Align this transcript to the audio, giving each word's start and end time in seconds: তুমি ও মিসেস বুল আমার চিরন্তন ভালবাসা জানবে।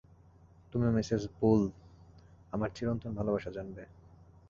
তুমি 0.73 0.85
ও 0.87 0.91
মিসেস 0.91 1.23
বুল 1.35 1.61
আমার 2.53 2.69
চিরন্তন 2.75 3.11
ভালবাসা 3.15 3.51
জানবে। 3.51 3.83